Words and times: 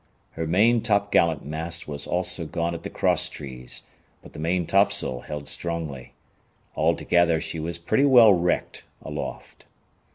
Her 0.31 0.47
main 0.47 0.81
topgallant 0.81 1.45
mast 1.45 1.87
was 1.87 2.07
also 2.07 2.47
gone 2.47 2.73
at 2.73 2.81
the 2.81 2.89
cross 2.89 3.29
trees, 3.29 3.83
but 4.23 4.33
the 4.33 4.39
maintopsail 4.39 5.25
held 5.27 5.47
strongly. 5.47 6.15
Altogether 6.75 7.39
she 7.39 7.59
was 7.59 7.77
pretty 7.77 8.05
well 8.05 8.33
wrecked 8.33 8.83
aloft. 9.03 9.65